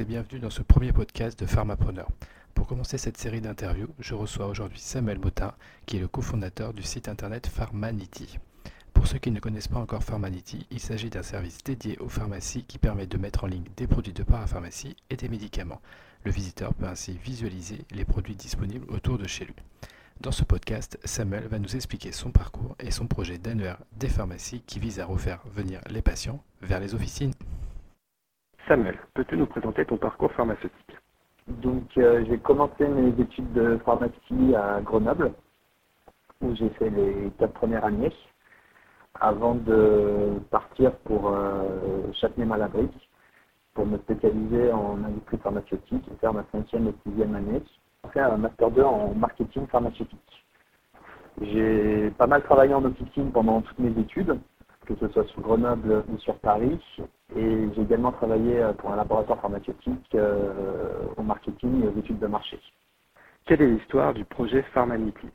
[0.00, 2.08] et bienvenue dans ce premier podcast de Pharmapreneur.
[2.54, 5.54] Pour commencer cette série d'interviews, je reçois aujourd'hui Samuel Motin,
[5.86, 8.38] qui est le cofondateur du site internet Pharmanity.
[8.92, 12.64] Pour ceux qui ne connaissent pas encore Pharmanity, il s'agit d'un service dédié aux pharmacies
[12.64, 15.80] qui permet de mettre en ligne des produits de parapharmacie et des médicaments.
[16.24, 19.54] Le visiteur peut ainsi visualiser les produits disponibles autour de chez lui.
[20.20, 24.62] Dans ce podcast, Samuel va nous expliquer son parcours et son projet d'annuaire des pharmacies
[24.66, 27.32] qui vise à refaire venir les patients vers les officines.
[28.68, 30.96] Samuel, peux-tu nous présenter ton parcours pharmaceutique?
[31.46, 35.32] Donc, euh, j'ai commencé mes études de pharmacie à Grenoble,
[36.40, 38.12] où j'ai fait les quatre premières années,
[39.20, 42.88] avant de partir pour euh, Châtenay-Malabry,
[43.74, 47.62] pour me spécialiser en industrie pharmaceutique et faire ma cinquième et sixième année.
[48.12, 50.46] J'ai un master 2 en marketing pharmaceutique.
[51.40, 54.40] J'ai pas mal travaillé en officine pendant toutes mes études,
[54.86, 56.80] que ce soit sur Grenoble ou sur Paris.
[57.34, 62.18] Et j'ai également travaillé euh, pour un laboratoire pharmaceutique euh, au marketing et aux études
[62.18, 62.58] de marché.
[63.44, 65.28] Quelle est l'histoire du projet Pharmanity?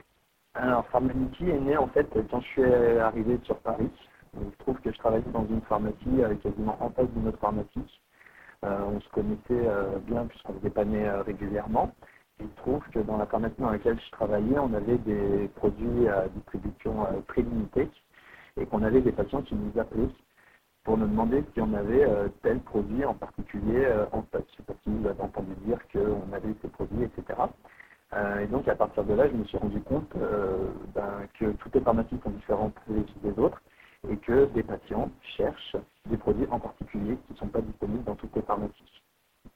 [0.54, 3.90] Alors, Pharmanity est né en fait quand je suis arrivé sur Paris.
[4.34, 7.40] Il se trouve que je travaillais dans une pharmacie euh, quasiment en face d'une autre
[7.40, 8.02] pharmacie.
[8.64, 9.68] on se connaissait
[10.08, 11.92] bien puisqu'on se dépannait régulièrement.
[12.40, 16.08] Il se trouve que dans la pharmacie dans laquelle je travaillais, on avait des produits
[16.08, 17.90] à distribution très limitée
[18.58, 20.10] et qu'on avait des patients qui nous appelaient
[20.84, 24.58] pour nous demander si on avait euh, tel produit en particulier euh, en pas si
[24.88, 27.40] vous avez entendu dire qu'on avait ces produits, etc.
[28.14, 30.12] Euh, et donc à partir de là, je me suis rendu compte
[30.96, 33.62] ben, que toutes les pharmacies sont différentes les des autres
[34.10, 35.76] et que des patients cherchent
[36.10, 39.04] des produits en particulier qui ne sont pas disponibles dans toutes les pharmacies.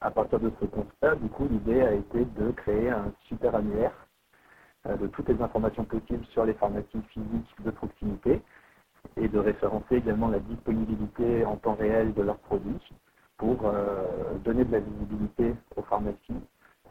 [0.01, 4.07] À partir de ce constat, du coup, l'idée a été de créer un super annuaire
[4.87, 8.41] de toutes les informations possibles sur les pharmacies physiques de proximité
[9.45, 12.79] référencer également la disponibilité en temps réel de leurs produits
[13.37, 16.41] pour euh, donner de la visibilité aux pharmacies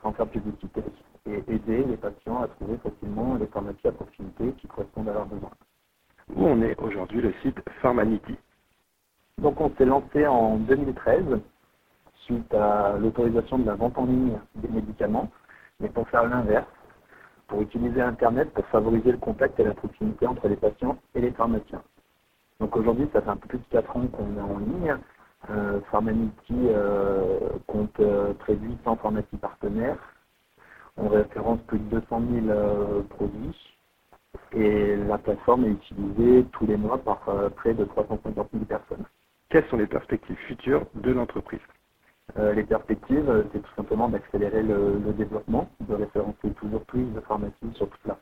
[0.03, 0.83] sans faire publicité
[1.27, 5.27] et aider les patients à trouver facilement les pharmacies à proximité qui correspondent à leurs
[5.27, 5.53] besoins.
[6.37, 8.37] Où en est aujourd'hui le site Pharmanity?
[9.39, 11.41] Donc on s'est lancé en 2013
[12.27, 15.31] suite à l'autorisation de la vente en ligne des médicaments,
[15.81, 16.67] mais pour faire l'inverse,
[17.49, 21.33] pour utiliser Internet pour favoriser le contact et la proximité entre les patients et les
[21.33, 21.83] pharmaciens.
[22.61, 24.97] Donc aujourd'hui, ça fait un peu plus de 4 ans qu'on est en ligne.
[25.51, 29.99] Euh, Pharmanity euh, compte euh, près de 800 pharmacies partenaires.
[30.97, 33.79] On référence plus de 200 000 euh, produits.
[34.53, 37.21] Et la plateforme est utilisée tous les mois par
[37.57, 39.05] près de 350 000 personnes.
[39.49, 41.61] Quelles sont les perspectives futures de l'entreprise?
[42.37, 47.75] Les perspectives, c'est tout simplement d'accélérer le, le développement, de référencer toujours plus de pharmacies
[47.75, 48.14] sur toute la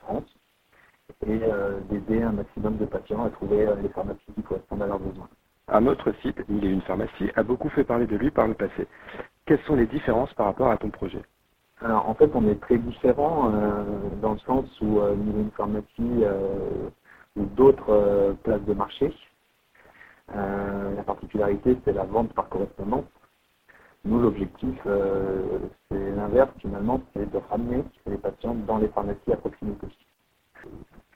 [1.33, 4.87] et euh, d'aider un maximum de patients à trouver euh, les pharmacies qui correspondent à
[4.87, 5.29] leurs besoins.
[5.69, 8.55] Un autre site, Il est une pharmacie, a beaucoup fait parler de lui par le
[8.55, 8.87] passé.
[9.47, 11.23] Quelles sont les différences par rapport à ton projet?
[11.81, 13.85] Alors, en fait, on est très différents euh,
[14.21, 16.25] dans le sens où euh, nous une pharmacie
[17.37, 19.13] ou d'autres places de marché.
[20.29, 23.07] la particularité, c'est la vente par correspondance.
[24.05, 29.87] Nous, l'objectif, c'est l'inverse finalement, c'est de ramener les patients dans les pharmacies à proximité.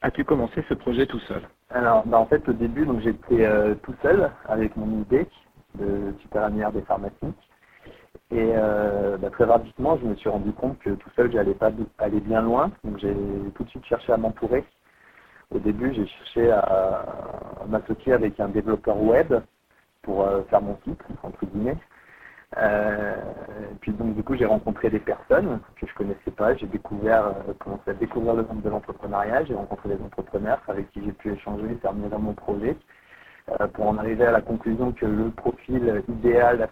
[0.03, 3.75] As-tu commencé ce projet tout seul Alors, bah, en fait, au début, donc j'étais euh,
[3.83, 5.27] tout seul avec mon idée
[5.77, 7.35] de super des pharmacies.
[8.31, 11.71] Et euh, bah, très rapidement, je me suis rendu compte que tout seul, j'allais pas
[11.99, 12.71] aller bien loin.
[12.85, 13.15] Donc, j'ai
[13.55, 14.65] tout de suite cherché à m'entourer.
[15.55, 17.05] Au début, j'ai cherché à,
[17.69, 19.35] m'associer avec un développeur web
[20.03, 21.77] pour euh, faire mon site, entre guillemets.
[22.57, 23.17] Euh,
[23.81, 27.53] puis donc du coup j'ai rencontré des personnes que je connaissais pas, j'ai découvert, euh,
[27.59, 31.33] commencé à découvrir le monde de l'entrepreneuriat, j'ai rencontré des entrepreneurs avec qui j'ai pu
[31.33, 32.77] échanger, faire dans mon projet,
[33.61, 36.69] euh, pour en arriver à la conclusion que le profil idéal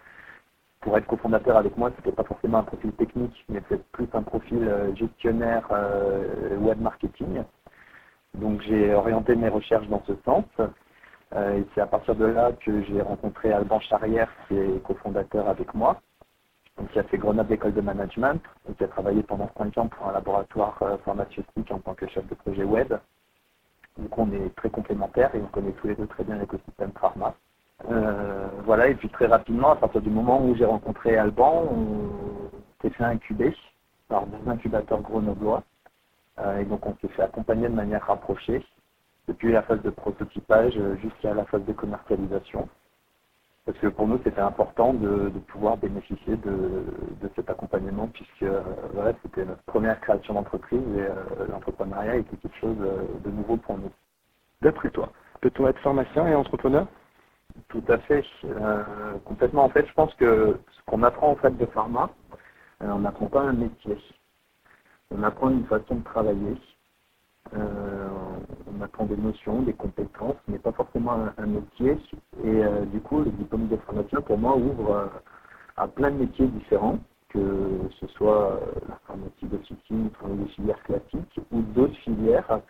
[0.81, 4.23] pour être cofondateur avec moi, c'était pas forcément un profil technique, mais peut-être plus un
[4.23, 5.69] profil gestionnaire
[6.61, 7.43] web marketing.
[8.35, 10.45] Donc j'ai orienté mes recherches dans ce sens.
[11.35, 15.49] Euh, et c'est à partir de là que j'ai rencontré Alban Charrière, qui est cofondateur
[15.49, 16.01] avec moi,
[16.79, 18.41] donc qui a fait Grenoble École de Management,
[18.77, 22.27] qui a travaillé pendant 5 ans pour un laboratoire euh, pharmaceutique en tant que chef
[22.29, 22.95] de projet web.
[23.99, 27.35] Donc on est très complémentaires et on connaît tous les deux très bien l'écosystème pharma.
[27.91, 32.51] Euh, voilà, et puis très rapidement, à partir du moment où j'ai rencontré Alban, on
[32.83, 33.55] s'est fait incuber
[34.09, 35.63] par deux incubateurs grenoblois.
[36.61, 38.65] et donc on s'est fait accompagner de manière rapprochée
[39.29, 42.69] depuis la phase de prototypage jusqu'à la phase de commercialisation.
[43.65, 46.85] Parce que pour nous, c'était important de, pouvoir bénéficier de,
[47.35, 48.61] cet accompagnement, puisque euh,
[48.93, 53.57] voilà, c'était notre première création d'entreprise et euh, l'entrepreneuriat était quelque chose euh, de nouveau
[53.57, 53.91] pour nous.
[54.61, 55.11] D'après toi,
[55.41, 56.87] peut-on être pharmacien et entrepreneur?
[57.69, 58.25] Tout à fait.
[58.45, 59.65] Euh, complètement.
[59.65, 62.11] En fait, je pense que ce qu'on apprend en fait de pharma,
[62.83, 63.97] euh, on n'apprend pas un métier.
[65.11, 66.57] On apprend une façon de travailler.
[67.55, 68.04] Euh,
[68.67, 71.97] on apprend des notions, des compétences, mais pas forcément un, métier.
[72.45, 72.63] Et
[72.93, 75.11] du coup, le diplôme de pharmacien, pour moi, ouvre
[75.77, 81.63] à plein de métiers différents, que ce soit la pharmacie d'officine, des filières classiques, ou
[81.63, 82.61] d'autres filières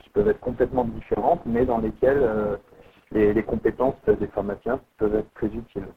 [0.00, 2.58] qui peuvent être complètement différentes, mais dans lesquelles
[3.12, 5.88] les, compétences des pharmaciens peuvent être très utiles.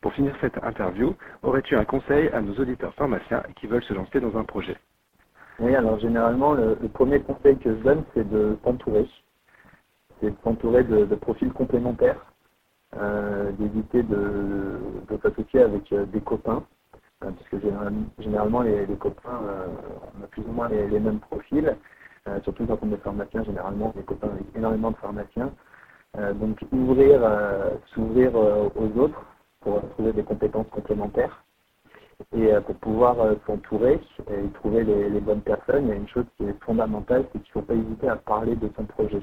[0.00, 4.20] Pour finir cette interview, aurais-tu un conseil à nos auditeurs pharmaciens qui veulent se lancer
[4.20, 4.76] dans un projet?
[5.60, 9.06] Oui, alors généralement, le, premier conseil que je donne, c'est de s'entourer.
[10.20, 12.24] C'est de s'entourer de, profils complémentaires,
[12.96, 14.78] euh, d'éviter de,
[15.22, 16.64] s'associer avec euh, des copains,
[17.24, 17.60] euh, parce que
[18.18, 19.40] généralement, les, copains,
[20.18, 21.76] on a plus ou moins les, mêmes profils,
[22.42, 25.52] surtout quand on est pharmacien, généralement, les copains avec énormément de pharmaciens.
[26.18, 29.24] Euh, donc ouvrir, euh, s'ouvrir euh, aux autres
[29.60, 31.44] pour trouver des compétences complémentaires
[32.36, 34.00] et pour pouvoir s'entourer
[34.30, 37.48] et trouver les, bonnes personnes, il y a une chose qui est fondamentale, c'est qu'il
[37.48, 39.22] ne faut pas hésiter à parler de son projet.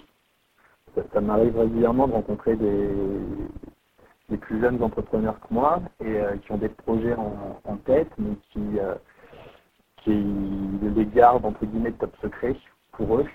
[1.13, 6.69] Ça, m'arrive régulièrement de rencontrer des, plus jeunes entrepreneurs que moi et qui ont des
[6.69, 8.79] projets en, tête, mais qui,
[9.97, 10.25] qui
[10.95, 12.55] les gardent entre guillemets top secret
[12.93, 13.25] pour eux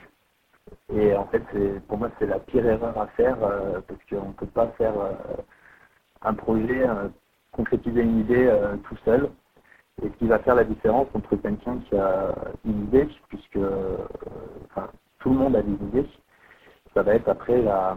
[0.93, 1.43] et en fait,
[1.89, 4.99] pour moi, c'est la pire erreur à faire euh, parce qu'on ne peut pas faire
[4.99, 5.13] euh,
[6.23, 7.09] un projet, euh,
[7.53, 8.51] concrétiser une idée
[8.85, 9.31] tout seul.
[10.03, 12.35] Et qui va faire la différence entre quelqu'un qui a
[12.65, 13.59] une idée, puisque
[15.19, 16.07] tout le monde a des idées,
[16.95, 17.97] ça va être après la,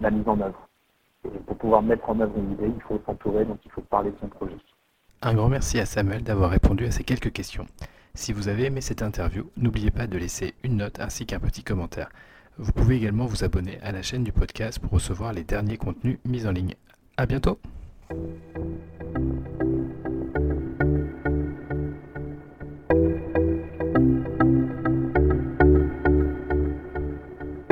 [0.00, 0.68] la mise en œuvre.
[1.24, 4.10] Et pour pouvoir mettre en œuvre une idée, il faut s'entourer, donc il faut parler
[4.10, 4.56] de son projet.
[5.22, 7.66] Un grand merci à Samuel d'avoir répondu à ces quelques questions.
[8.14, 11.62] Si vous avez aimé cette interview, n'oubliez pas de laisser une note ainsi qu'un petit
[11.62, 12.08] commentaire.
[12.56, 16.18] Vous pouvez également vous abonner à la chaîne du podcast pour recevoir les derniers contenus
[16.24, 16.74] mis en ligne.
[17.16, 17.58] A bientôt